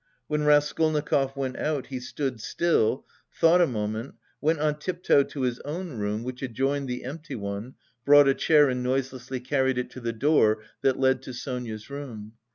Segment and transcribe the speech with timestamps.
[0.25, 3.05] When Raskolnikov went out he stood still,
[3.39, 7.75] thought a moment, went on tiptoe to his own room which adjoined the empty one,
[8.03, 12.33] brought a chair and noiselessly carried it to the door that led to Sonia's room.